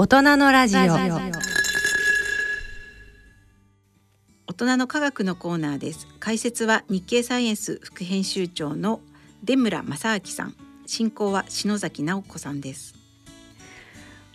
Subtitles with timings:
[0.00, 0.80] 大人のラジオ。
[4.46, 6.06] 大人の科学のコーナーです。
[6.20, 9.00] 解説は日経サイエンス副編集長の
[9.42, 10.54] 出村正明さん。
[10.86, 12.94] 進行は篠崎直子さんです。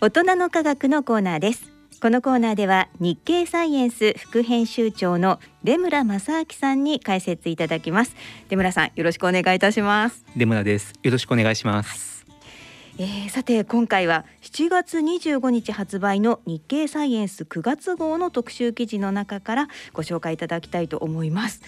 [0.02, 1.72] 大人の科学のコーナーです。
[2.02, 8.14] このコーナーでは日経サイエンス副編集長の出村正明さんに解説いただきます。
[8.50, 10.26] 出村さんよろしくお願いいたします。
[10.36, 10.92] 出村です。
[11.02, 12.26] よろしくお願いします、
[12.98, 21.60] えー、さて今回は7月25日発売の日経サイエンス9月号の特集記事の中からご紹介いただきたいと思います。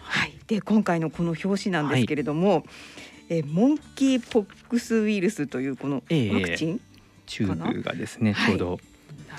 [0.00, 2.64] はい、で今回のこの表紙なんですけれども、
[3.28, 6.34] えーモンキーポックスウイルスというこのええ。
[6.34, 6.80] ワクチン
[7.26, 8.52] チューブがですね、はい。
[8.52, 8.80] ちょうど、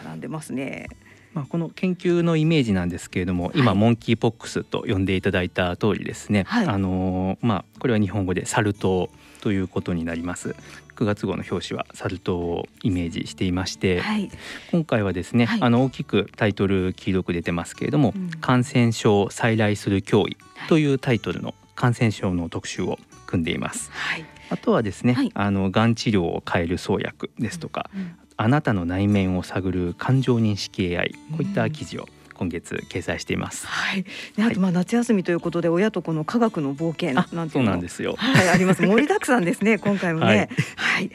[0.04, 0.88] 並んでますね。
[1.34, 3.76] まあ、この研究のイメージなんですけれども、今はい。
[3.80, 6.68] モンキーポックスと呼んでいただいた通りですね、はい。
[6.68, 9.10] あのーまあこれは日本語でサル痘
[9.42, 10.56] ということになります
[10.96, 14.30] 9月号の表紙はサル痘をイメージしていまして、はい、
[14.72, 15.60] 今回はですね、はい。
[15.62, 18.30] あの大きくタイトル黄色く出てますけれども、うん。
[18.42, 23.92] 感染症再来する脅威というタイトルの感染症の特集を組んでいます。
[23.92, 25.32] はい、あとはですね、はい。
[25.34, 28.16] あのがん治療を変える創薬ですとか、うん。
[28.38, 32.08] あなたの内面を探る感情認識 AI こういった記事を
[32.42, 33.68] 今月掲載しています。
[33.68, 34.04] はい、
[34.36, 38.16] であとまあ夏休みということで親とこの科学の冒険あなんていうのもそうなんですよ。
[38.18, 38.82] はい、あります。
[38.82, 40.26] 盛りだくさんですね、 今回もね。
[40.26, 41.12] ははいい。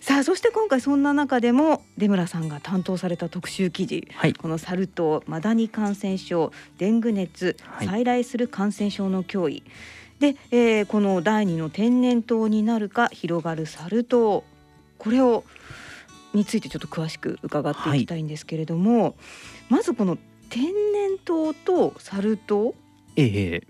[0.00, 4.08] さあ、そして今回そんな中でも出村さんが担当された特集記事。
[4.16, 9.62] はいこのサル痘、マダニ感染症、デング熱、はい再来する感染症の脅威。
[10.18, 14.42] で、えーこの第二の天然痘になるか広がるサル痘。
[14.98, 15.44] これを
[16.32, 19.14] についてちょっと詳しく伺っていきたいんですけれども、
[19.68, 20.18] まずこの
[20.54, 20.72] 天然
[21.24, 22.74] 痘とサル痘
[23.16, 23.24] え
[23.54, 23.66] え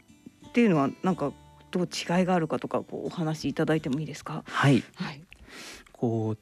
[0.48, 1.32] っていうのはなんか
[1.70, 4.44] どう違いがあるかとかこうお話しいただいてもいいですか？
[4.46, 4.84] はい。
[4.96, 5.22] はい。
[5.92, 6.38] こう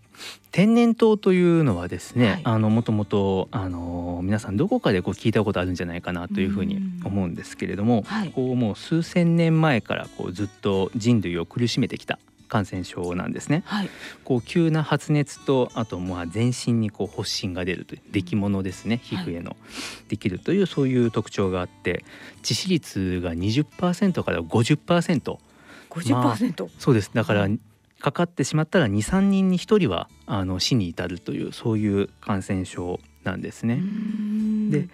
[0.50, 12.18] 天然痘というのはですね、はいあのもともとあの皆さんどこかでこう聞いたことあるんじゃないかなというふうに思うんですけれども、はいこうもう数千年前からこうずっと人類を苦しめてきた
[12.52, 13.62] 感染症なんですね。
[13.64, 13.88] はい。
[14.24, 19.56] こう急な発熱とあとまあ全身にこう発疹が出るという出来物ですね皮膚への
[20.08, 22.04] できるというそういう特徴があって
[22.42, 25.38] 致死率が20%から50%
[25.88, 26.68] 五十パーセント？
[26.78, 27.58] そうですだからう
[28.00, 33.80] かかってしまったら23人に1人はあの死に至るというそういう感染症なんですね。
[34.70, 34.88] で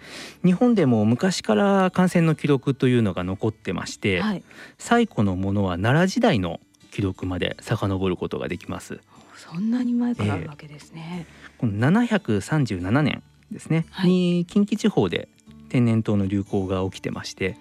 [0.45, 4.43] 日本でも昔から感染の記録というのが残ってまして、はい。
[4.77, 6.59] 最古のものは奈良時代の
[6.91, 8.99] 記録まで遡ることができます。
[9.35, 11.25] そんなに前からあるわけですね。
[11.57, 15.27] この737年ですね、はいに近畿地方で
[15.69, 17.57] 天然痘の流行が起きてまして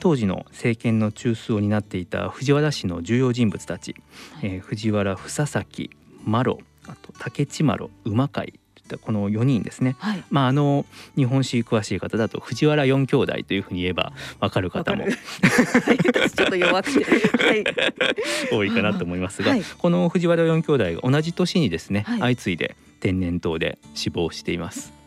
[0.00, 3.96] 当時の政権の中枢を担っていた藤原氏の重要人物たち、
[4.34, 5.90] はいえー藤原房崎
[6.26, 8.60] 麻呂あと竹地麻呂馬飼とい
[8.96, 9.96] ったこの4人ですね。
[9.98, 10.24] はい。
[10.30, 15.12] まあ、あの日本史詳しい方だと藤原四兄弟というふうに言えば分かる方もはい。
[16.14, 17.44] 私 ちょっと弱くて。
[17.44, 17.64] はい。
[18.50, 24.97] 多いかなと思いますが、はいこの藤原四兄弟が同じ年にですね、はい相次いで天然痘で死亡しています。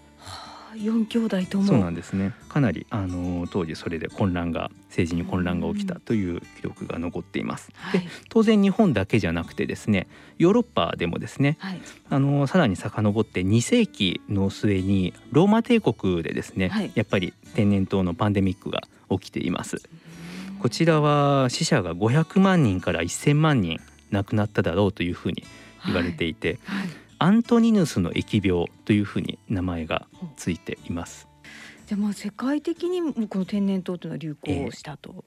[0.83, 1.63] 四兄弟とも。
[1.65, 2.33] そうなんですね。
[2.49, 7.71] かなりあの当時それで混乱が政治に混乱が起きたという記録が残っています。
[7.75, 11.81] はいで当然日本だけじゃなくてですねヨーロッパでもですねはい。
[12.09, 19.81] あのさらに遡って2世紀の末にローマ帝国でですね、はいやっぱり天然痘のパンデミックが起きています。
[20.59, 23.79] こちらは死者が500万人から1000万人
[24.11, 25.43] 亡くなっただろうというふうに
[25.85, 26.87] 言われていて、はい。
[27.21, 31.27] アントニヌスの疫病というふうに名前がついています。
[31.85, 35.23] じゃあまあ世界的にもこの天然痘というのは流行したと。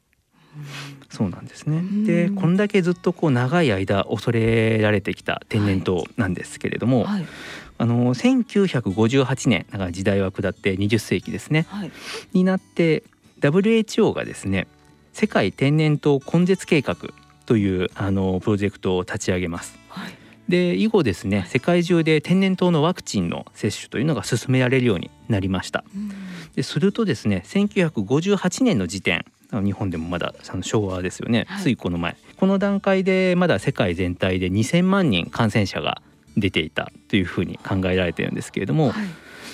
[1.09, 2.05] そうなんですねん。
[2.05, 7.27] でこんだけずっとこう長い間恐れられてきた天然痘なんですけれども、はい。
[7.79, 11.93] あの1958年だから時代は下って20世紀ですねはい。
[12.33, 13.05] になって
[13.41, 14.67] WHO がですね
[15.13, 16.97] 世界天然痘根絶計画
[17.47, 19.79] というあのプロジェクトを立ち上げます。
[19.91, 20.24] はい。
[20.49, 25.85] で以後ですね世界中で天然痘のワクチンの接種というのが進められるようになりました。
[25.95, 26.11] うん
[26.55, 36.03] でするとですね1958年の時点日本でもまだ昭和ですよね、はいついこの前この段階でまだ世界全体で2,000万人感染者が
[36.37, 39.07] 出ていたというふうに考えられているんですけれども、はい。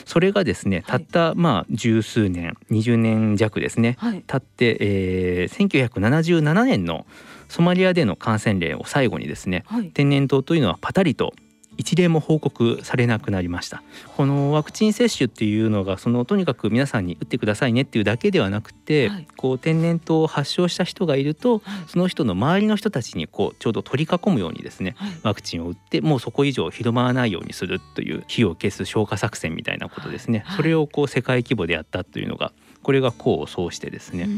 [0.07, 4.25] それがですねたはいったまあ十数年20年弱ですねはい。
[4.27, 7.05] 経って、えー、1977年の
[7.51, 9.91] ソマリアでの感染例を最後にですねはい。
[9.91, 11.35] 天然痘というのはパタリと
[11.77, 13.83] 一例も報告されなくなりました。
[14.17, 34.29] このワクチン接種っていうのがそのとにかく皆さんに打ってくださいねっていうだけではなくて、はい、こう天然痘を発症した人がいると、はい、その人の周りの人たちにこうちょうど取り囲むようにですね、はい、ワクチンを打ってもうそこ以上広まらないようにするという火を消す消火作戦みたいなことですね、それをこう世界規模でやったというのがこれが功を奏してですね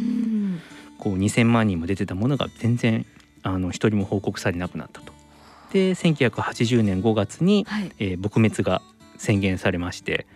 [1.03, 3.05] こう2,000万人も出てたものが全然
[3.43, 5.13] あの一人も報告されなくなったと。
[5.73, 8.83] で1980年5月に、はい、えー、撲滅が
[9.17, 10.27] 宣言されまして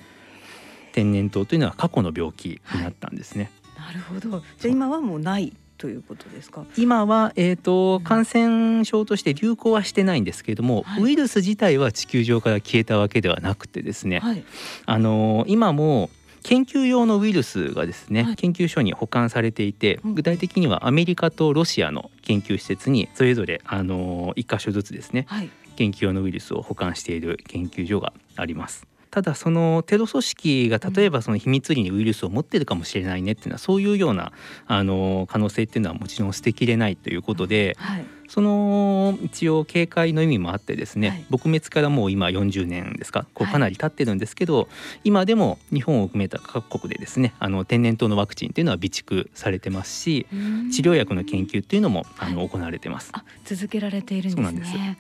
[0.93, 3.53] 天然痘というのは過去の病気になったんですね。
[3.77, 4.43] はい、なるほど。
[4.59, 6.65] じゃ今はもうないということですか？
[6.77, 14.45] 今は、えーと、感染症として流行はしてないんですけれども、はい、ウイルス自体は地球上から消えたわけではなくてですね、はい、
[14.87, 16.11] あの今も
[16.46, 28.87] 研究用のウイルスがですね、はい、研究所に保管されていて、具体的にはアメリカとロシアの研究施設にそれぞれあの1箇所ずつですね、はい、研究用のウイルスを保管している研究所があります。
[29.17, 34.31] ただそのテロ組織が例えばその秘密裏にウイルスを持ってるかもしれないねっていうのはそういうような
[34.67, 44.67] あの可能性っていうのはもちろん捨てきれないということで、はい、その一応警戒の意味もあってですね、はい、撲滅からもう今40年ですかこうかなり経ってるんですけど、はい、
[45.05, 50.27] 今でも日本を含めた各国でですねあの天然痘のワクチンっていうのは備蓄されてますし
[50.75, 53.13] 治療薬の研究っていうのもあの行われてます。
[53.47, 54.99] 続けられているんですね。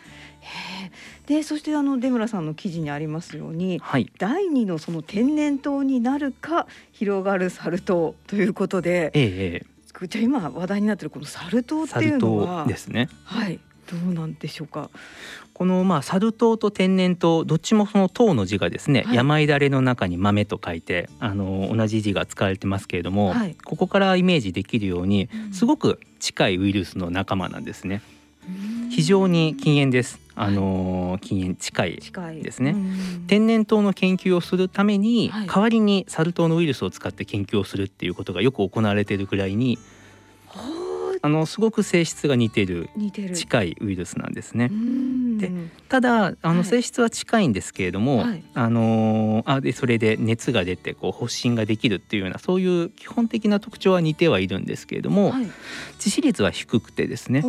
[1.26, 13.08] でそしてあの出村さんの記事にありますように、はい、第二のその天然痘になるか広がるサル痘ということで、ええ、じゃあ今話題になっているこのサル痘っていうのはですね。
[13.24, 13.58] はい。
[13.88, 14.90] どうなんでしょうか？
[15.54, 28.02] このまあサル痘と天然痘どっちもその痘の字がですね、はい、山だれの中に豆と書いてあの同じ字が使われてますけれども、はい、ここからイメージできるようにすごく近いウイルスの仲間なんですね。
[28.90, 30.20] 非常に禁煙です。
[30.38, 31.96] あの禁煙近い
[32.42, 32.76] ですね。
[33.26, 39.78] 天然痘の研究をするために、はい、代わりにサル痘のウイルスを使って研究をするっていうことがよく行われているくらいに
[41.26, 42.88] あのすごく性質が似てる
[43.34, 44.70] 近いウイルスなんですね。
[45.38, 45.50] で
[45.88, 55.46] ただあの性質は近いんですけれども、はい、あのあでそれで熱が出てこう発疹ができるっていうようなそういう基本的な特徴は似てはいるんですけれども、はい、
[55.98, 57.42] 致死率は低くてですね、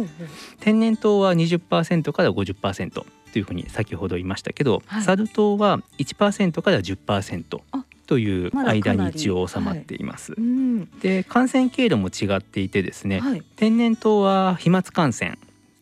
[0.59, 7.61] 天然痘は20%から50%というふうに先ほど言いましたけど、はい、サル痘は1%から10%。
[8.07, 10.31] という間に一応収まっています。
[10.31, 10.41] はい。
[10.41, 15.37] うん、で感染経路も違っていてですね、はい、天然痘は飛沫感染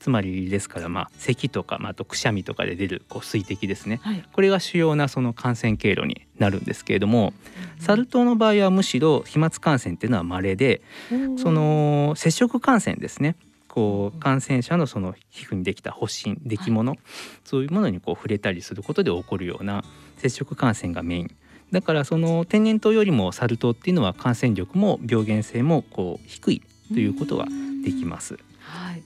[0.06, 7.34] つまりですからまあ咳とか、まあ、あとくしゃみとかで出るこう水滴ですね、はい、これが主要なその感染経路になるんですけれども、
[7.78, 10.82] うん、サル痘の場合はむしろ飛沫感染っていうのは稀で、
[11.12, 13.36] うん、その接触感染ですね。
[13.68, 17.00] こう感染者のその皮膚にできた発疹出来物、はい、
[17.44, 19.84] そういうものにこう触れたりすることで起こるような
[20.18, 21.32] 接触感染がメイン
[21.76, 26.62] だからその天然痘よりもサル痘っていうのは感染力も病原性もこう低い
[26.94, 27.48] ということが
[27.84, 28.40] できます。
[28.60, 29.04] はい、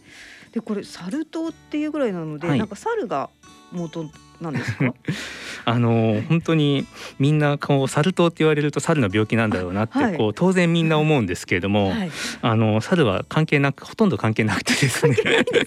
[0.52, 3.32] でこれサル痘っていうぐらいなので、はい、なんか猿が
[3.72, 4.06] 元
[4.42, 4.94] なんですか？
[5.66, 6.86] あの本当に
[7.20, 15.16] みんなこうサル痘って言われると猿の病気なんだろうなって、はい、こう当然みんな思うんですけれども、はい、あの猿は関係なくほとんど関係なくてですね。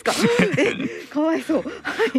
[0.02, 0.12] か？
[1.20, 1.64] わいそう、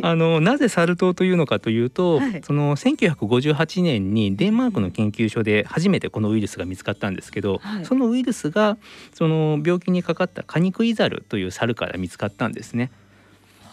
[0.01, 8.77] あのなぜサル痘というのかというと、その1958年にデンマークの研究所で初めてこのウイルスが見つかったんですけど、そのウイルスが
[9.13, 12.91] その病気にかかったカニクイザルという猿から見つかったんですね。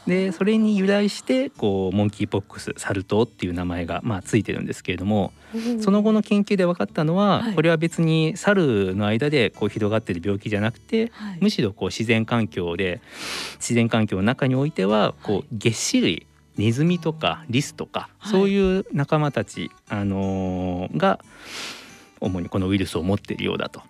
[0.06, 5.32] でそれに由来してこうモンキーポックスサル痘っていう名前がまあついてるんですけれども
[5.80, 13.00] その後の研究で分かったのは、はい、これは別に猿の間でこう広がってる病気じゃなくて、はい、むしろこう自然環境で
[13.56, 16.26] 自然環境の中においてはこう月歯類
[16.56, 21.20] ネズミとかリスとか、そういう仲間たち、あのー、が
[22.20, 23.80] 主にこのウイルスを持っているようだと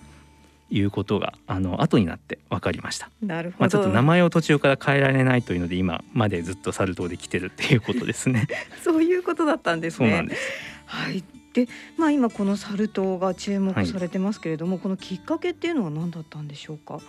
[0.70, 3.10] いうことがあの後になって分かりました。
[3.22, 3.60] なるほど。
[3.60, 8.46] まあちょっと名前を途中から変えられないというので今までずっとサル痘で来てるっていうことですね。
[8.82, 10.08] そういうことだったんですね。
[10.08, 10.42] そうなんです。
[10.86, 11.24] はい。
[11.52, 17.00] で、まあ今このサル痘が注目されてますけれども、はい、このきっかけっていうのは何だったんでしょうか？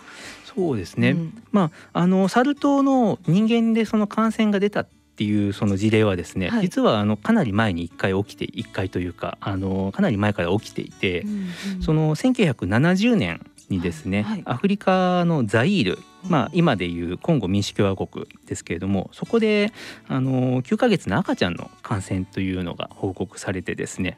[0.44, 1.10] そうですね。
[1.10, 14.32] うん、まああのサル痘の人間でその感染が出たっていうその事例はですね、はい、実はあのかなり前に1回起きて1回というかあのかなり前から起きていて、うんうん、その1970年にですね、はい。
[14.32, 15.98] はい、アフリカのザイール、
[16.28, 19.72] まあ、今でいうコンゴ民主共和国ですけれどもそこで
[20.08, 24.16] あの9ヶ月の赤ちゃんの感染というのが報告されてですね。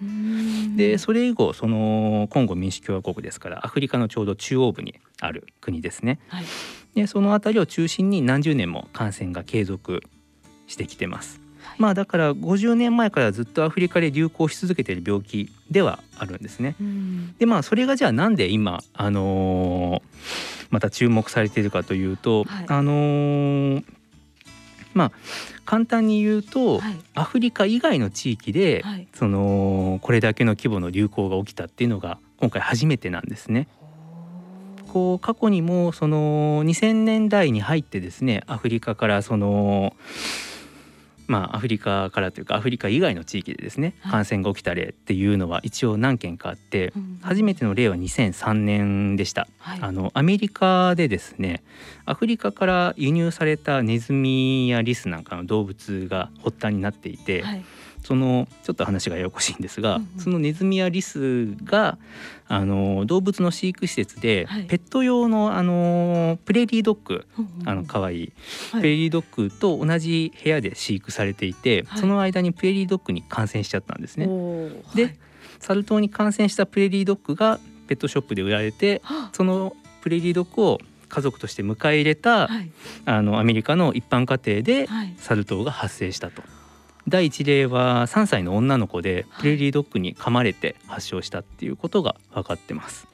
[0.76, 6.18] でそれ以後そのコンゴ民主共和国ですからアフリカのちょうど中央部にある国ですね。
[6.28, 6.44] はい、
[6.94, 10.02] でその辺りを中心に何十年も感染が継続
[10.66, 11.43] してきてます。
[11.78, 16.76] まあだから50年前からずっとアフリカで流行し続けている病気ではあるんですね。
[17.38, 23.84] でまあそれがじゃあなんで今あのー、また注目されているかというと、はい、あのー、
[24.94, 25.12] まあ
[25.64, 33.68] 簡単に言うと、はい、アフリカ以外の地域で、はい、そのこれだけの規模の流行が起きたっていうのが今回初めてなんですね。
[34.94, 39.96] こう過去にもその2000年代に入ってですねアフリカからその
[41.26, 51.62] まあ、アフリカからというかアフリカ以外の地域でですね感染が起きた例っていうのは一応何件かあって、初めての例は2003年でした、はい、あのアメリカでですね
[52.04, 57.64] アフリカから輸入されたネズミやリスなんかの動物が発端になっていて、はい
[58.04, 61.98] そのちょっと話がややこしいんですが、うんうん、そのネズミやリスが
[62.46, 68.32] あの動物の飼育施設で、はい、ペット用のあのプレリードッグ、うんうん、あの可愛い、
[68.72, 74.26] はい、プレリードッグと同じ部屋で飼育されていて、はい、その間にプレリードッグに感染しちゃったんですね。
[74.94, 75.16] で、
[75.58, 77.58] サル痘に感染したプレリードッグが
[77.88, 79.00] ペットショップで売られて、
[79.32, 82.50] そのプレリードッグを家族として迎え入れた、
[83.06, 86.42] あのアメリカの一般家庭でサル痘が発生したと。
[87.06, 93.06] 第一例は3歳の女の子でプレリードッグに噛まれて発症したっていうことが分かってます。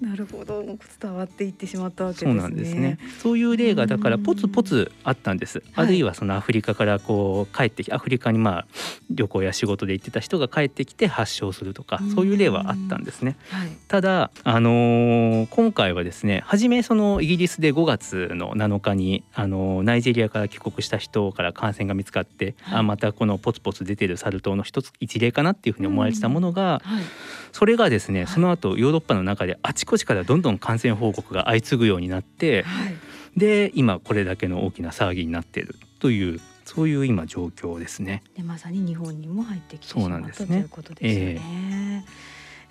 [0.00, 0.62] なるほど。
[1.00, 2.98] 伝わっていってしまったわけ、ね、そうなんですね。
[3.22, 8.66] そういう例がだからポツポツあったんです、あるいはそのアフリカからこう帰ってきアフリカにまあ
[9.10, 27.04] 旅行や仕事で行ってた人が帰ってきて発症するとかそういう例はあったんですね、はい、ただあのー、今回はですね初めそのイギリスで5月の7日にあのー、ナイジェリアから帰国した人から感染が見つかって、はい、あまたこのポツポツ出てるサル痘の一つ一例かなっていうふうに思われてたものが、はい、
[27.52, 32.94] それがですねその後ヨーロッパの中であちこちからどんどん感染報告が相次ぐようになって、はい、
[33.36, 38.22] で今これだけの大きな騒ぎになっているというそういう今状況ですね。
[38.36, 42.04] でまさに日本にも入ってきてしまった、ね、ということですよね。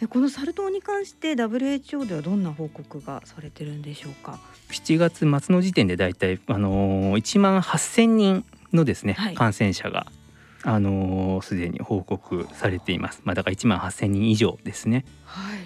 [0.01, 4.37] えー、このサル痘に関して WHO ではどんな報告がされてるんでしょうか
[4.69, 10.07] ？7月末の時点でだいたいあの1万8,000人のですね、はい、感染者が
[10.63, 13.21] あのすでに報告されています。
[13.23, 15.05] まあだから1万8,000人以上ですね。
[15.23, 15.59] はい。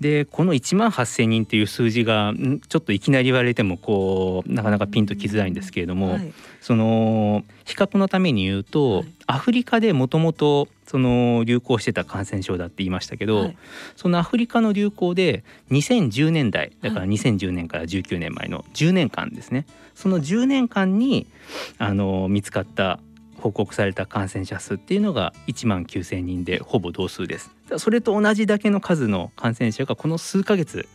[0.00, 2.32] でこの1万8,000人っていう数字が
[2.68, 13.56] ちょっといきなり言われてもこうなかなかピンときづらいんですけれども、はい、その比較のために言うと、はい、アフリカでもともとその流行してた感染症だって言いましたけど、はい、
[13.96, 19.66] そのアフリカの流行で2010年代だから2010年から19年前の10年間ですね。
[19.94, 21.26] その10年間に
[21.78, 23.00] あの見つかった
[23.36, 27.50] 報告された感染者数っていうのが1万9,000人でほぼ同数です。
[27.76, 30.88] それと同じだけの数の感染者がこの数ヶ月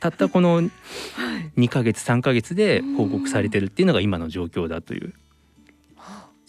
[0.00, 0.62] たったこの
[1.56, 5.14] 2ヶ月3ヶ月で報告されてるっていうのが今の状況だという。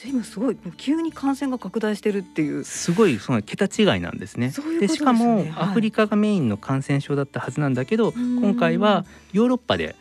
[0.05, 2.63] 今すごい急に感染が拡大してるっていう。
[2.63, 4.53] すごいその桁違いなんですね。
[4.79, 9.95] で、ね、しかも、アフリカがメインの感染症だったはずなんだけど、今回はヨーロッパで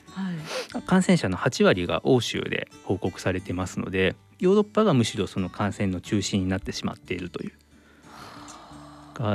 [0.86, 7.52] 感染者の8割が欧州で報告されてますのでヨーロッパがむしろその感染の中心になってしまっているという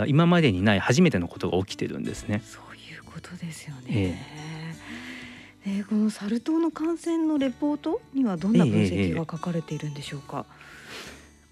[0.07, 2.41] 今までにない初めてのことが起きてるんですね。
[2.45, 4.17] そういうことですよね、
[5.65, 10.45] えー、えー、このサル痘の感染のレポートにはどんな分析が書かれているんでしょうか？
[10.49, 10.71] えー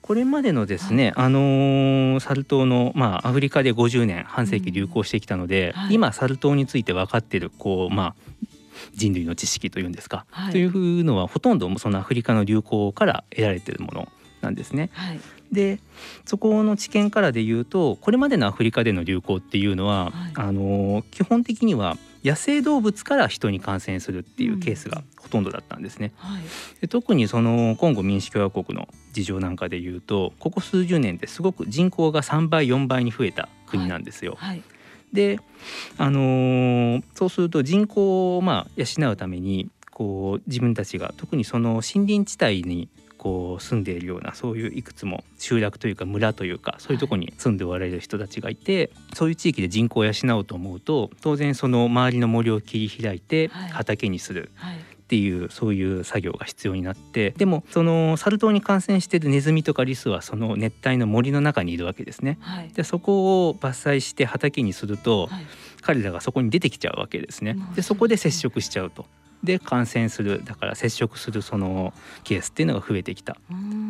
[0.02, 8.48] これまでのですね、はい、あのー、サル痘の、まあ、アフリカで50年半世紀流行してきたので、うんはい、今サル痘について分かっているこう、まあ、
[8.96, 14.90] 人類の知識というんですか、はい、というのはほとんどそのアフリカの流行から得られているものなんですね。
[14.94, 15.20] はい、
[15.52, 15.80] で
[16.26, 26.12] そこの知見からで言うとこれまでのアフリカでの流行っていうのは、はい、あの基本的には野生動物から人に感染するっていうケースがほとんどだったんですね。
[26.22, 26.44] うんはい、
[26.82, 34.36] で特にそのコンゴ民主共和国の事情なんかで言うとここ数十年ですごく人口が3倍4倍に増えた国なんですよ。
[34.38, 34.50] はい。
[34.50, 34.64] はい。
[35.14, 35.40] で、
[35.98, 42.90] あのー、そうすると人口をまあ養うためにこう自分たちが特にその森林地帯に
[43.20, 54.50] こう住んでいるようなそういういくつも集落というか村というかそういうとこに住んでおられる人たちがいて、はい、そういう地域で人口を養おうと思うと当然その周りの森を切り開いて畑にする。
[54.56, 62.38] はいはいっていうそういう作業が必要になってでもそのサル痘に感染しているネズミとかリスはその熱帯の森の中にいるわけですね。
[62.42, 65.48] はい、でそこを伐採して畑にすると、はい、
[65.82, 67.58] 彼らがそこに出てきちゃうわけですね。
[67.74, 69.08] でそこで接触しちゃうと。
[69.44, 71.94] で感染するだから接触するその
[72.24, 73.38] ケースっていうのが増えてきた。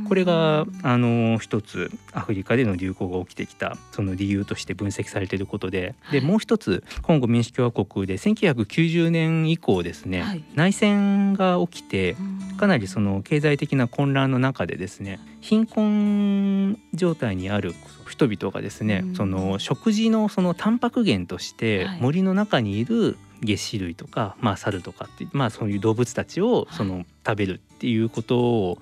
[0.08, 5.96] これがあの一つアフリカでの流行が起きてきたその理由として分析されていることで。
[6.12, 12.16] でもう一つコンゴ民主共和国で1990年以降ですね、はい、内戦が起きて
[12.58, 17.74] かなりその経済的な混乱の中でですね貧困状態にある
[18.10, 28.78] 人々がですね、その食事のそのタンパク源として森の中にいる月歯類とか、まあ、猿とかって、まあ、そういう動物たちをその食べるっていうことを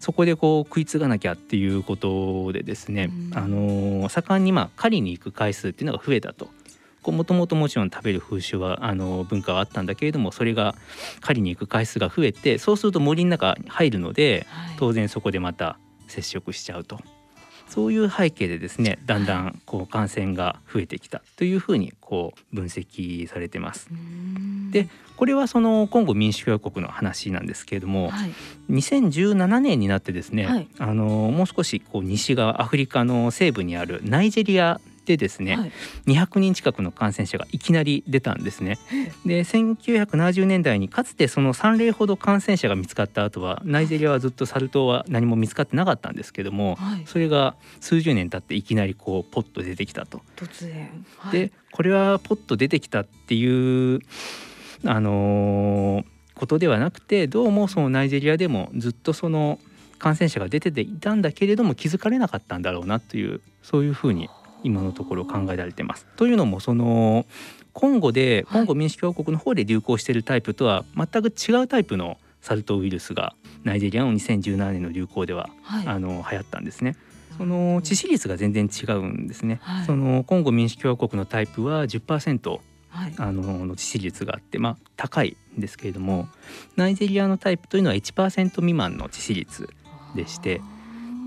[0.00, 6.48] そこでこう食い継がなきゃっていうことでですね、うん、あの盛んにまあ狩りに行く回数っていうのが増えたと。
[7.04, 10.76] もともともちろん食べる風習はあの文化はあったんだけれどもそれが
[11.20, 14.46] 狩りに行く回数が増えてそうすると森の中に入るので、
[14.78, 17.00] 当然そこでまた接触しちゃうと
[17.72, 23.88] そういう背景でですねだんだんこう感染が増えてきたというふうにこう分析されてます。
[24.72, 28.32] でこれはそのコンゴ民主共和国の話なんですけれども、はい、
[28.70, 35.72] 2017年になってですね、はい、あのもう少しこう西側アフリカの西部にあるナイジェリアでですね、はい、
[36.06, 38.78] 200人近くの感染者がいきなり出たんですね。
[39.26, 50.22] で1970年代にかつてその3例ほど感染者が見つかった後はナイジェリアはずっとサル痘は何も見つかってなかったんですけども、はい、それが数十年経っていきなりこうポッと出てきたと。
[50.36, 54.00] 突然、はい、でこれはポッと出てきたっていう
[54.84, 56.04] あのー、
[56.34, 59.58] ことではなくてどうもそのナイジェリアでもずっとその
[59.98, 64.28] 感染者が出てていたんだけれども気づかれなかったんだろうなというそういうふうに
[64.62, 66.06] 今のところ考えられてます。
[66.16, 67.26] というのもその
[67.72, 76.96] コンゴでコンゴ民主共和国の方で流行しているタイプとは全く違うタイプのサル痘ウイルスがナイジェリアの2017年の流行では、はい、あの流行ったんですね。
[77.38, 79.58] その致死率が全然違うんですね。
[79.62, 86.28] はい、そのコンゴ民主共和国のタイプは10%、はい、あのの致死率があって、まあ、高いんですけれども
[86.76, 89.68] ナイジェリアのタイプというのは1%未満の致死率
[90.14, 90.60] でして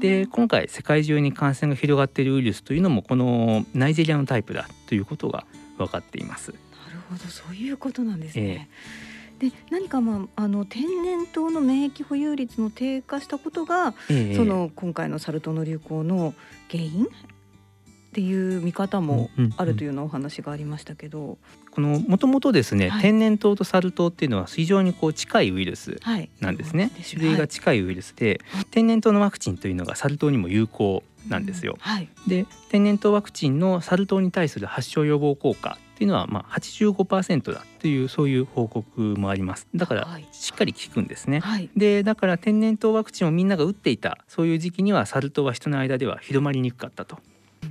[0.05, 5.45] で今回世界中に感染が広がっているウイルスというのもこのナイジェリアのタイプだということが
[5.77, 6.51] 分かっています。
[6.51, 6.57] な
[6.93, 8.69] るほどそういうことなんですね。
[9.41, 16.33] えー、で何か、まあ、あの天然痘の免疫保有率の低下したことが、えー、その今回のサル痘の流行の
[16.69, 17.07] 原因
[18.15, 21.37] っていう見方もあるというようなお話がありましたけど、
[21.69, 25.99] このもともとですね、はい、天然痘とサル痘っていうのは非常にこう近いウイルス
[26.39, 31.77] なんですね、はい、種類が近いウイルスで、はい、天然痘のワクチンというのがサル痘にも有効なんですよ、
[32.25, 39.67] うん、で天然痘ワクチンのサル痘に対する発症予防効果っていうのはまあ85%だっていうそういう報告もあります。
[39.75, 41.41] だからしっかり効くんですね、
[41.75, 47.17] でだから天然痘ワクチンをみんなが打っていたそういう時期にはサル痘は人の間では広まりにくかったと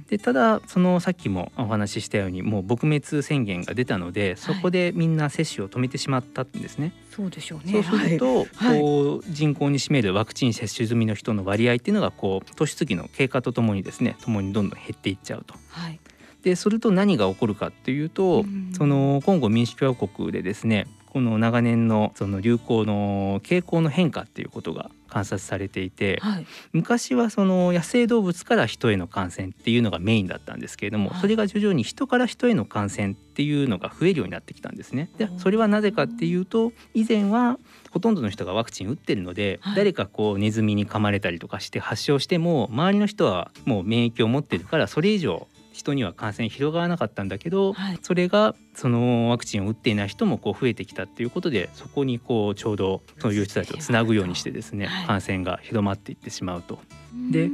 [0.09, 6.93] でただそのさっきもお話ししたようにもう撲滅宣言が出たのでそこでみんな接種を止めてしまったんですね。
[7.11, 7.83] そうでしょうね。
[7.83, 15.55] そうすると、はい、こう人口に占めるワクチン接種済みの人の割合っていうのがこう年月の経過とともにですねともにどんどん減っていっちゃうと。
[15.71, 15.99] はい。
[16.43, 35.09] ですると何が起こるかっていうと、うん、そのコンゴ民主共和国でですねこの長年のその流行の傾向の変化っていうことが観察されていて、はい、昔はその野生動物から人への感染っていうのがメインだったんですけれども、はい、それが徐々に人から人への感染っていうのが増えるようになってきたんですね。
[35.17, 37.61] でそれはなぜかっていうと以前は
[37.93, 56.79] ほとんどの人がワクチン打ってるので、はい、誰かこうネズミに噛まれたりとかして発症しても周りの人はもう免疫を持ってるからそれ以上人には感染広がらなかったんだけど、はい、それがそのワクチンを打っていない人もこう増えてきたっていうことでそこにこうちょうどそういう人たちをつなぐようにしてですね、はい、感染が広まっていってしまうと。
[57.31, 57.51] で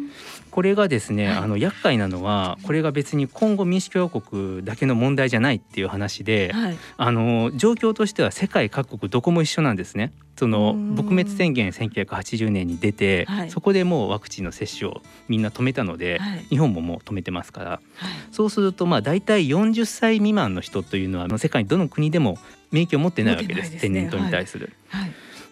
[0.51, 10.13] これがですね、はい、あの厄介なのはこれが別に今後民主共和国だけの問題じゃないっていう話で、はい、あの状況としては世界各国どこも一緒なんですね。
[10.37, 17.81] その撲滅宣言1980年に出て、はい、そこでもうワクチンの接種をみんな止めたので、日本ももう止めてますから、
[18.33, 22.39] そうするとまあ大体40歳未満の人というのは世界どの国でも
[22.71, 24.73] 免疫を持ってないわけです、ね、天然痘に対する。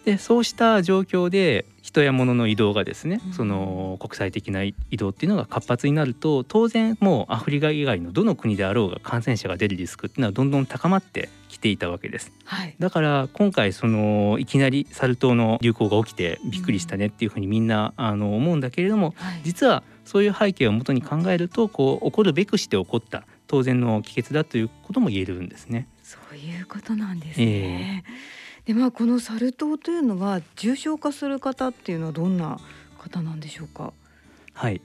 [0.05, 25.87] でそうした状況で人や物の移動がですね、その国際的な移動っていうのが活発になると当然もうアフリカ以外のどの国であろうが感染者が出るリスクっていうのはどんどん高まってきていたわけです、はい、だから今回そのいきなりサル痘の流行が起きてびっくりしたねっていうふうにみんなあの思うんだけれども、はい、実はそういう背景をもとに考えるとこう起こるべくして起こった当然の帰結だということも言えるんですね。
[26.03, 32.59] そういうことなんですね、えーでまあこのサル痘というのは重症化する方っていうのはどんな
[32.99, 33.93] 方なんでしょうか？
[34.59, 34.81] はい、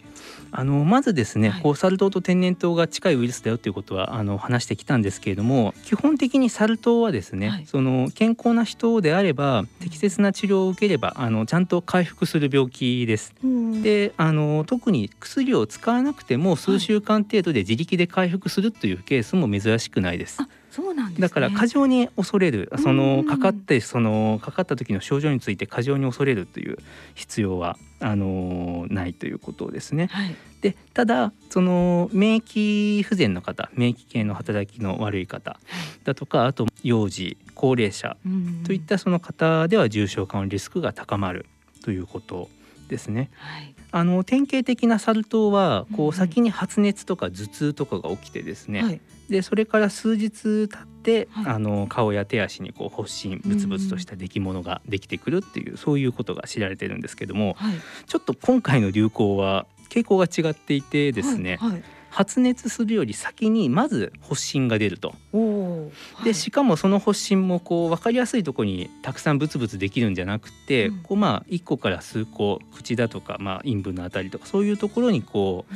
[0.53, 1.63] あのまずですね、はい。
[1.63, 7.67] こうサル痘と天然痘が近いウイルスだよということはあの話してきたんですけれども基本的にサル痘はですね、はい。
[7.67, 13.35] その健康な人であれば適切な治療を受ければあのちゃんと回復する病気です。
[13.43, 13.83] うん。
[13.83, 20.41] であの特に薬を使わなくても数週間程度で自力で回復するというケースも珍しくないです。
[20.41, 21.29] あそうなんですね。
[21.29, 26.79] だから過剰に恐れるそうんのかかってそのかかった時の症状について過剰に恐れるという
[27.15, 30.09] 必要はあのないということですね。
[30.11, 30.35] はい。
[30.63, 35.61] でただその免疫不全の方免疫系の働きの悪い方
[36.03, 41.47] だとかあと幼児高齢者うんといったその方では重症化のリスクが高まる
[41.85, 42.49] ということ
[42.89, 43.31] ですね。
[43.37, 43.75] はい。
[43.93, 49.01] あの典型的なサル痘はこうんう先に発熱とか頭痛とかが起きてですね、はい。
[49.29, 57.75] でそれから数日経って、はいあの顔や手足にこう発疹ブツブツとした出来物ができてくるっていう、そういうことが知られてるんですけどもはい。
[58.07, 61.71] ちょっと今回の流行は傾向が違っていてですね、はい。
[61.73, 61.83] はい
[62.15, 65.17] 発熱するより先にまず発疹が出ると。
[65.33, 65.93] おお。
[66.23, 75.67] でしかもその発疹もこう分かりやすいところにたくさんブツブツできるんじゃなくて、うんこうまあ1個から数個口だとか、まあ、陰部のあたりとかそういうところにこ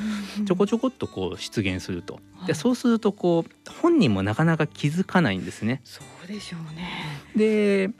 [0.41, 2.15] うちょこちょこっとこう出現すると。
[2.15, 5.81] はいでそうするとこう本人もなかなか気づかないんですね。
[5.85, 6.89] そうでしょうね。
[7.35, 7.91] で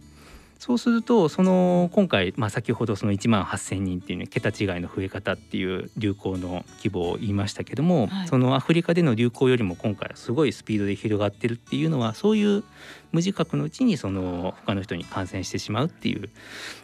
[0.59, 12.65] そうするとその今回、まあ、先ほどその1万8,000人っていうね桁違いの増え方っていう流行の規模を言いましたけども、はいそのアフリカでの流行よりも今回はすごいスピードで広がってるっていうのはそういう
[13.13, 16.29] 無自覚のうちにその他の人に感染してしまうっていう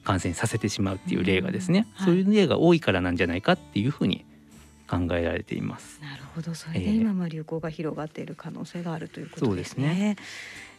[0.04, 4.24] 感染させてしまうっていう例がですね、うんはいそういう例が多いからなんじゃないかっていうふうに
[4.88, 6.00] 考えられています。
[6.00, 6.54] なるほど。
[6.54, 10.16] それでええ今まあ流行が広がっている可能性があるということですそうね。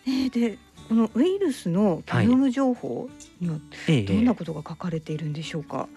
[0.08, 3.10] えーでこのウイルスのゲノム情報
[3.42, 3.56] には
[3.88, 5.88] ええどんなことが書かれているんでしょうか？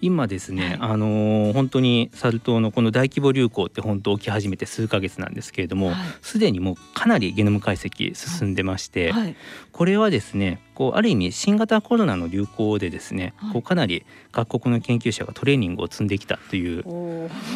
[0.00, 9.34] 今ですね、はいあのー本当にサル痘のこの大規模流行って本当起き始めて数ヶ月なんですけれどもはいすで、にもうかなりゲノム解析進んでまして、はい。
[9.72, 16.84] これはですねこうある意味新型コロナの流行でですね、はいこうかなり各国の研究者がトレーニングを積んできたという。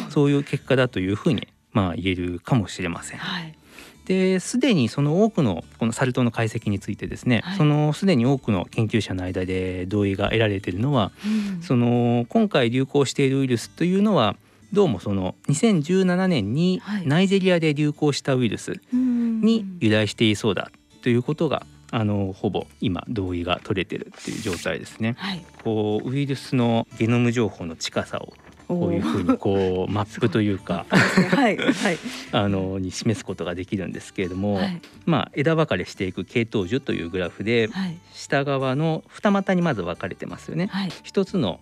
[0.09, 3.19] そういう結果だというふうにまあ言えるかもしれません。
[3.19, 3.55] はい。
[4.05, 14.35] ですでにその多くのこのサル痘の解析についてですね、はいそのすでに多くの研究者の間で同意が得られているのはうんその今回流行しているウイルスというのは
[14.71, 25.15] どうもその2017年にはいナイジェリアで流行したウイルスに由来していそうだということがあのほぼ今同意が取れてるっていう状態ですね。
[25.19, 25.45] はい。
[25.63, 28.33] こうウイルスのゲノム情報の近さを
[28.67, 31.97] こういうふうにこうマップというか はいはい。
[32.31, 34.81] あのに示すことができるんですけれども、はい。
[35.05, 37.97] まあ枝分かれしていく系統樹というグラフではい。
[38.13, 40.67] 下側の二股にまず分かれてますよね。
[40.67, 40.89] はい。
[41.03, 41.59] 一つの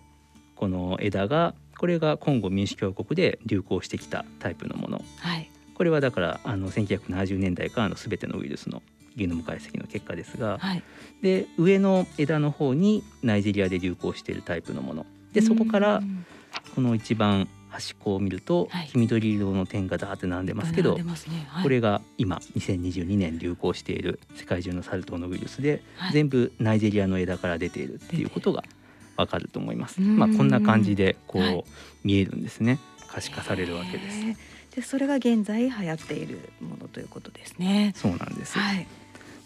[0.54, 5.04] この枝がこれがコンゴ民主共和国で流行してきたタイプのもの。
[5.18, 5.48] はい。
[5.74, 8.82] これはだからあの1970年代からの全てのウイルスの
[9.16, 10.82] ゲノム解析の結果ですがはい。
[11.22, 15.06] で上の枝の方にナイジェリアで流行しているタイプのもの。
[15.32, 16.24] でそこからうん
[16.74, 18.88] この一番端っこを見るとはい。
[18.88, 21.04] 黄緑色の点がダーって並んでますけどね。
[21.48, 21.62] はい。
[21.62, 26.12] これが今2022年流行している世界中のサル痘のウイルスではい。
[26.12, 28.62] 全部ナイジェリアの枝から出ているっていうことが
[29.16, 30.00] わかると思います。
[30.02, 30.18] うん。
[30.18, 31.64] まあこんな感じでこう、はい。
[32.04, 32.78] 見えるんですね。
[33.08, 34.20] 可視化されるわけです。
[34.76, 37.92] でそれが現在流行っているものということですね。
[37.94, 38.58] そうなんです。
[38.58, 38.86] はい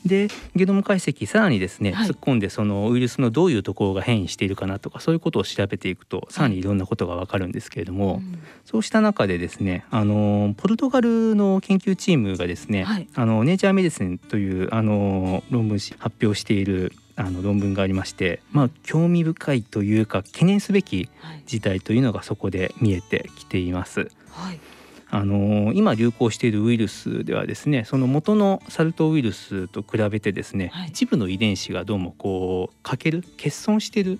[0.06, 2.08] でゲノム解析さらにですね、はい。
[2.08, 8.38] 突っ込んでそのウイルスのどういうところが変異しているかなとかそういうことを調べていくとさらにいろんなことがわかるんですけれども、うん。
[8.64, 13.08] そうした中でですねあのポルトガルの研究チームがですね、はい。
[13.14, 21.42] あのネイチャーメディシンというあの論文誌発表しているあの論文がありまして、まあ興味深いというか懸念すべきはい。
[21.46, 24.10] 事態というのがそこで見えてきています。
[24.30, 24.60] はい
[25.16, 30.88] あの今流行しているウイルスではですねその元のサル痘ウイルスと比べてですね、はい。
[30.88, 34.18] 一部の遺伝子がどうもこう欠ける欠損している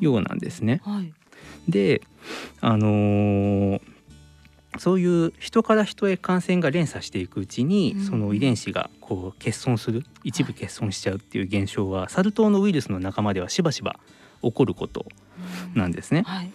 [0.00, 0.82] ようなんですね。
[0.84, 1.14] はい。
[1.66, 2.02] で
[2.60, 3.80] あのー
[4.76, 8.04] そういう人から人へ感染が連鎖していくうちに、うん。
[8.04, 13.98] その遺伝子がこう欠損する一部欠損しちゃうっていう現象は、サル痘のウイルスの仲間ではしばしば
[14.42, 15.06] 起こること
[15.74, 16.22] なんですね。
[16.26, 16.52] はい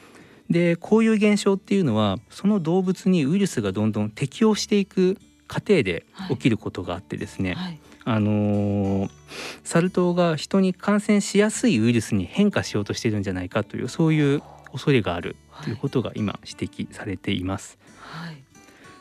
[0.49, 7.79] でこういう現象っていうのはその動物にウイルスがどんどん適応していく過程で起きることがあってですね、はい。
[8.05, 9.09] あのー
[9.63, 17.79] サル痘が人に感染しやすいウイルスに変化しようとしてるんじゃないかというそういう恐れがあるということが今指摘されています。
[17.99, 18.43] はい。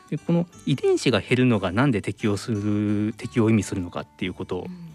[0.09, 4.92] でこの遺伝子が減るのがなんで適応する適応を意味するのかっていうことうん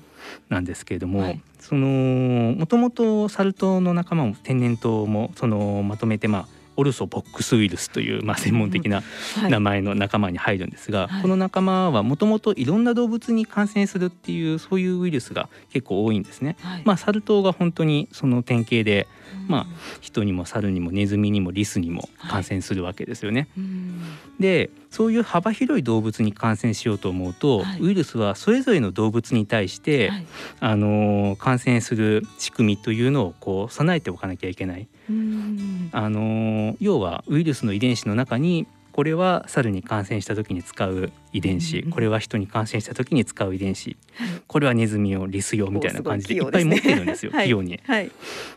[0.48, 1.40] なんですけれども、はい。
[1.58, 9.02] そのもともとサル痘の仲間も天然痘もそのまとめてまあオルソボックスウイルスという、まあ、専門的な
[9.40, 9.50] はい。
[9.50, 11.22] 名前の仲間に入るんですが、はい。
[11.22, 16.56] この仲間はもともといろんな動物に感染するっていうそういうウイルスが結構多いんですね。
[16.60, 16.82] はい。
[16.84, 19.08] まあ、サル痘が本当にその典型で
[19.48, 19.66] うんま
[20.00, 23.48] 人にも猿にもネズミにもリスにも感染するわけですよね。
[23.56, 24.00] うん。
[24.38, 27.80] でそういう幅広い動物に感染しようと思うと、はい。
[27.80, 30.26] ウイルスはそれぞれの動物に対して、はい。
[30.61, 34.88] あのー感染する仕組みというのをこう備えておかなきゃいけない。
[35.11, 35.88] うん。
[35.92, 38.66] あのー要はウイルスの遺伝子の中に
[38.98, 43.96] これは猿に感染した時に使う遺伝子、うんこれは人に感染した時に使う遺伝子。
[44.16, 44.28] はい。
[44.48, 47.30] これはネズミ用リス用みたいな感じでいっぱい持ってるんですよ。
[47.30, 47.46] はい。
[47.46, 47.78] 器用に。
[47.87, 48.11] はい。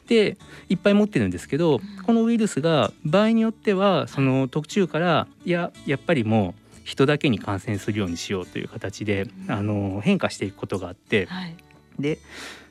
[0.07, 2.03] でいっぱい持ってるんですけどうん。
[2.03, 9.51] このウイルスが場合によってはその途中からいややっぱりもう人だけに感染するようにしようという形でうん。
[9.51, 11.27] あの変化していくことがあって。
[11.27, 11.55] はい。
[11.99, 12.17] で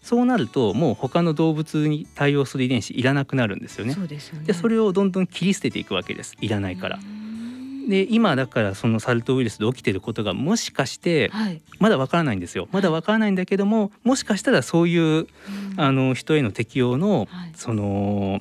[0.03, 3.95] そうなるともう他の動物に対応する遺伝子いらなくなるんですよね。
[3.95, 4.47] そうですよね。
[4.47, 6.35] でそれをどんどん切り捨てていくわけです。
[6.41, 6.99] いらないから。
[7.83, 15.27] うんで今だからそのサル痘ウイルスで起きてることがもしかしてはいまだわからないんですよまだわからないんだけどももしかしたらそういううん
[15.77, 18.41] あの人への適用の、はいその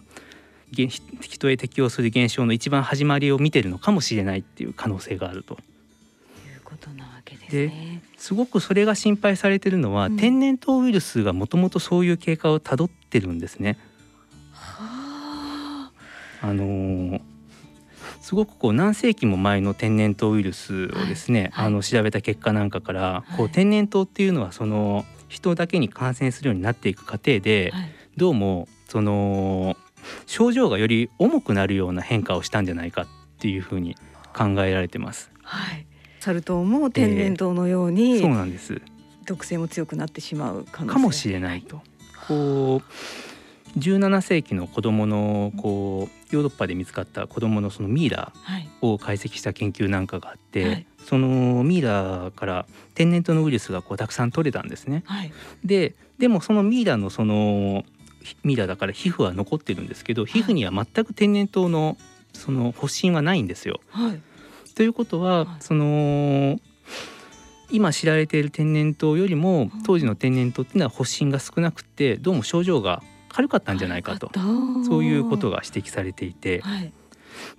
[0.71, 5.55] げ人へ適応する現象の一番始まりを見てるのかもしれないっていう可能性があると。
[5.55, 5.57] い
[6.57, 8.03] うことなわけですね。
[8.17, 13.77] すごくそれが心配されてるのは、うん天然痘ウイルスがもともとそういう経過をたどってるんですね。
[14.51, 15.89] は
[16.41, 17.21] ああのー
[18.21, 29.77] すごくこう何世紀も前の天然痘ウイルスをですね、はいあの調べた結果なんかから、こはいう天然痘っていうのはその人だけに感染するようになっていく過程で、はいどうもその
[30.25, 33.07] 症状がより重くなるような変化をしたんじゃないかっ
[33.39, 33.95] ていうふうに
[34.35, 35.31] 考えられてます。
[35.41, 35.85] はい。
[36.19, 38.81] サル痘も天然痘のようにそうなんです。
[39.25, 41.81] 毒性も強くなってしまうかもしれないと。
[42.27, 48.69] こう17世紀の子供のこうヨーロッパで見つかった子供のそのミイラはい。
[48.81, 50.87] を解析した研究なんかがあって、はい。
[51.05, 55.03] そのミイラから天然痘のウイルスがこうたくさん取れたんですね。
[55.05, 55.31] はい。
[55.63, 57.83] ででもそのミイラのその
[58.23, 61.97] ひミイラだから皮膚は残ってるんですけど皮膚には全く天然痘の
[62.33, 63.79] その発疹はないんですよ。
[63.89, 64.21] はい。
[64.75, 65.61] ということは、はい。
[65.61, 66.59] その
[67.71, 69.71] 今知られている天然痘よりもん。
[69.85, 74.31] 当時の天然痘っていうのは発疹が少なくてどうも症状が軽かったんじゃないかと。
[74.87, 76.61] そういうことがが指摘されていて。
[76.61, 76.93] はい。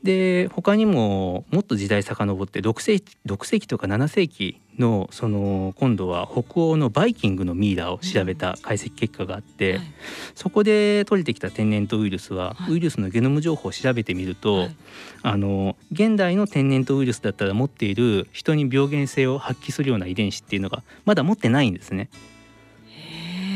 [0.03, 9.83] で他にももっと時代遡って6世紀6世紀とか7世紀のその今度は北欧のバイキングのミイラを調べた解析結果があって、はい。
[10.35, 12.73] そこで取れてきた天然痘ウイルスは、はい。
[12.75, 14.77] ウイルスのゲノム情報を調べてみると、はい。
[15.23, 22.11] あの現代の天然痘ウイルスだったら持っている人に病原性を発揮するような遺伝子っていうのがまだ持ってないんですね。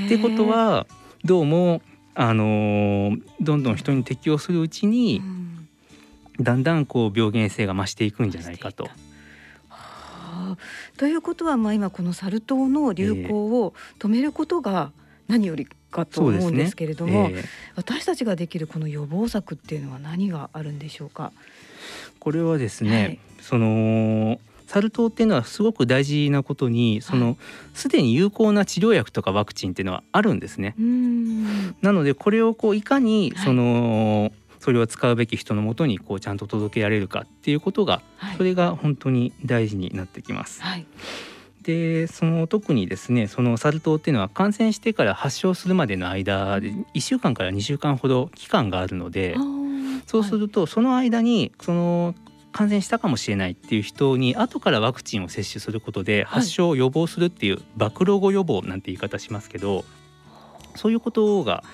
[0.06, 0.86] ってことは
[1.24, 1.82] どうも
[2.14, 5.50] あのどんどん人に適応するうちにうん。
[6.40, 8.84] だんだんこう病原性が増していくんじゃないかと。
[8.84, 8.90] は
[9.70, 10.56] あ。
[10.96, 14.90] ということはまあ今このサル痘の流行を止めることが
[15.28, 17.44] 何よりかと思うんですけれども、えー
[17.76, 21.32] 私たちができるこの予防策っていうのは何があるんでしょうか？
[22.18, 23.18] これはですね、はい。
[23.40, 24.40] その
[24.74, 27.36] サル痘っていうのはすごく大事なことにそはの
[27.74, 30.74] すで、に有効な治療薬とかワクチンっていうのはあるんですね。
[30.76, 31.76] うん。
[31.80, 33.44] なのでこれをこういかにはい。
[33.44, 38.36] その、それを使うべき人のもとにこうちゃんと届けられるかっていうことがはい。
[38.36, 40.60] それが本当に大事になってきます。
[40.60, 40.84] はい。
[41.62, 49.36] でその特にですねそのサル痘っていうのは感染してから発症するまでの間で1週間から2週間ほど期間があるので
[50.06, 52.14] そうするとその間にその
[52.54, 59.84] 感染したかもしれないっていう人に後からワクチンを接種することで発症を予防するっていう暴露後予防なんて言い方しますけど
[60.76, 61.64] そういうことが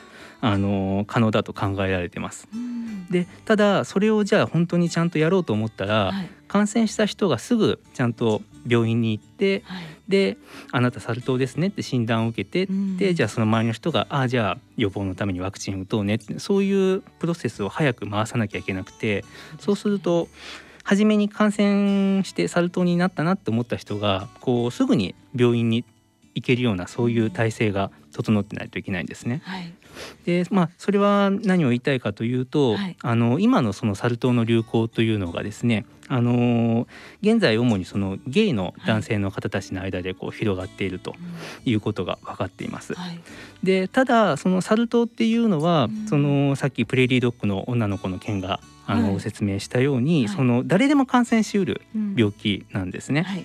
[0.41, 2.49] あの可能だと考えられてます。
[2.55, 3.07] うん。
[3.11, 6.31] でただそれをじゃあ本当にちゃんとやろうと思ったら、はい。
[6.49, 9.85] 感染した人がすぐちゃんと病院に行ってはい。
[10.09, 10.39] で
[10.73, 12.97] あなたサル痘ですねって診断を受けて、うん。
[12.97, 19.27] でじゃあその周りの人があじゃあ予防のためにワクチン打とうねってそういうプロセスを早く回さなきゃいけなくて
[19.59, 20.29] そうすると
[20.91, 25.85] 初めに感染してサル痘になったなって思った人がこうすぐに病院に
[26.35, 29.41] 行けるようなそういう体制が整ってないといけないんですね。
[29.45, 29.73] はい。
[30.25, 32.97] でまあそれは何を言いたいかというと、はい。
[33.03, 36.89] あの今のそのサル痘の流行というのがですねあの
[37.23, 41.15] 現在主にそのゲイの男性の方たちの間でこう広がっていると
[41.65, 42.95] いうことが分かっています。
[42.95, 43.21] はい。
[43.63, 46.09] でただそのサル痘っていうのは、うん。
[46.09, 48.59] そのさっきプレーリードッグの女の子の件が
[48.91, 49.21] あの、はい。
[49.21, 50.37] 説明したように、はい。
[50.37, 53.23] その誰でも感染しうるうん病気なんですね。
[53.23, 53.45] はい。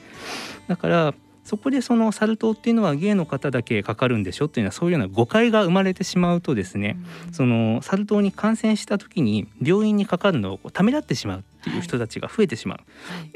[0.68, 1.14] だから
[1.46, 6.98] そこでそのサル痘っていうのはゲイの方だけかかるんでしょっていうのはそういうような誤解が生まれてしまうとですね、
[7.32, 12.78] そのサル痘に感染した時に病院にかかるのをためらってしまうっていう人たちが増えてしまう。
[12.80, 12.84] は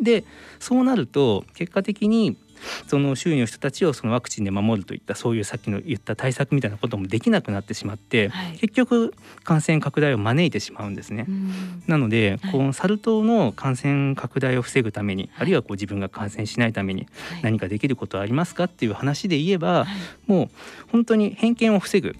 [0.02, 0.24] い、で
[0.58, 2.36] そうなると結果的に
[2.88, 11.26] その周囲の人たちをそのワクチンで守るといったそういうさっきの言った対策みたいなこともできなくなってしまって、はい、結局感染拡大を招いてしまうんですね。
[11.88, 17.08] なので、はい、このサル痘の感染拡大を防ぐために、あるいはこう自分が感染しないために
[17.42, 19.86] 何かできることはありますかっていう話で言えば、
[20.28, 20.50] もう
[20.92, 22.14] 本当に偏見を防ぐっ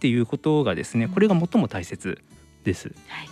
[0.00, 2.22] ていうことがですね、これが最も大切
[2.64, 2.92] です。
[3.08, 3.31] はい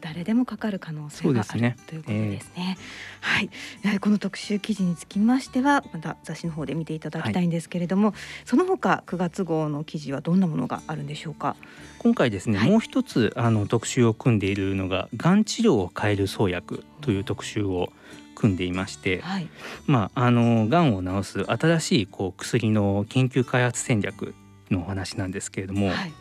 [0.00, 2.76] 誰でもかかる可能性がある、ね、ということですね。
[2.78, 11.56] えー、はい、この特集記事につきましてはまた雑誌の方で見ていただきたいんですけれども、はい、その他9月号の記事はどんなものがあるんでしょうか？
[11.98, 17.92] 今回ですね、はい、もう一つあの特集を組んでいるのががん治療を変える創薬という特集を
[18.34, 19.48] 組んでいまして、はい、
[19.86, 24.34] まああのがんを治す新しいこう薬の研究開発戦略
[24.70, 26.12] のお話なんですけれども、はい、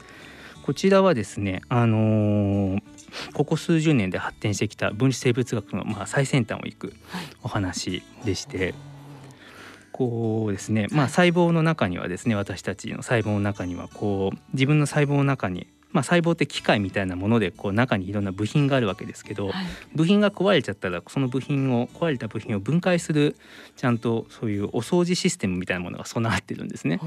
[0.63, 2.81] こちらはですねあのー、
[3.33, 6.93] ここ数十年で発展してきた分子生物学のまあ最先端をいく
[7.43, 8.73] お話でして。
[9.91, 23.37] こうですね、まあ、細胞の中にはですね私たちの細胞の中にはこう自分の細胞の中にまあ、細胞って機械みたいなものでこう中にいろんな部品があるわけですけど、はい、部品が壊れちゃったらその部品を壊れた部品を分解する
[23.77, 26.99] ちゃんとそういうお掃除システムみたいなものが備わってるんですね。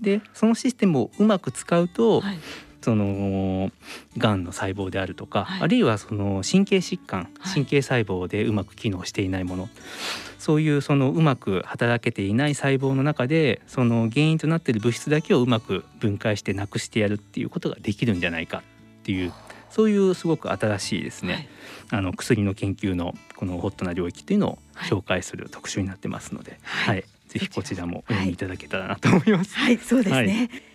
[0.00, 2.38] でそのシステムをうまく使うと、はい
[2.84, 3.72] その
[4.18, 9.72] がんの細胞であるとか、はい、あるいはその神経疾患神経細胞でうまく機能していないもの、はい、
[10.38, 18.62] そういうそのうまく働けていない細胞の中でその原因となっている物質だけをうまく分解してなくしてやるっていうことができるんじゃないかっ
[19.04, 19.32] ていう
[19.70, 24.58] そういうすごく新しいですね、はい、あの薬の研究のこのホットな領域っていうのを
[24.90, 28.36] 紹介する特集になってますので、はい、ぜひこちらもお読みい。
[28.36, 29.56] ただけたらなと思います。
[29.56, 30.73] はい、そうですね。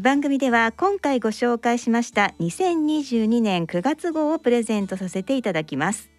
[0.00, 6.10] 番組では今回ご紹介しました2022年9月号をプレゼントさせていただきます。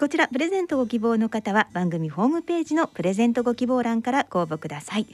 [0.00, 5.06] こちらプレゼントご希望の方は番組ホームページのプレゼントご希望欄からご応募ください。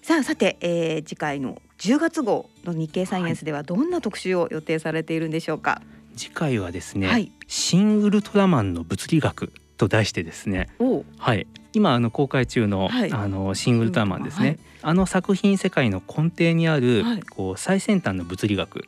[0.00, 5.82] さあさて、えー、次回の10月号の日経サイエンスではどんな特集を予定されているんでしょうか、は
[6.14, 10.70] い、次回はですね、はい、新ウルトラマンの物理学と題してですね
[11.18, 11.46] はい
[11.76, 18.86] 今あの公開中の、はい、あの新ウルトラマンですね、はい、あの作品世界の根底にある、こう最先端の物理学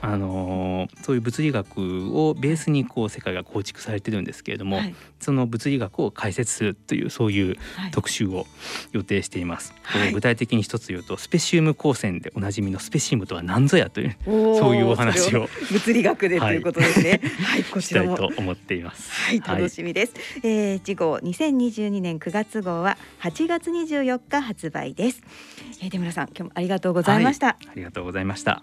[0.00, 7.56] あのそういう物理学をベースにこう世界が構築されてるんですけれども、はい、その物理学を解説するというそういう
[7.92, 8.46] 特集を
[8.92, 9.74] 予定しています。
[9.82, 17.20] はい、具体的に一つ言うとスペシウム光線でおなじみのスペシウムとは何ぞやというそういうお話を物理学でということですね。
[17.42, 19.10] はい、 こちらもと思っています。
[19.12, 20.14] はい、楽しみです。
[20.14, 25.22] はい、えー、次号2022年9月号は8月24日発売です。
[25.82, 27.48] えー、出村さん今日もありがとうございました。
[27.48, 28.62] ありがとうございました。